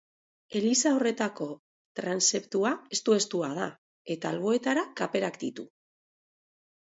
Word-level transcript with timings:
Eliza 0.59 0.93
horretako 0.99 1.49
transeptua 1.99 2.71
estu-estua 2.97 3.51
da, 3.59 3.67
eta 4.15 4.31
alboetara 4.33 4.87
kaperak 5.03 5.37
ditu. 5.45 5.67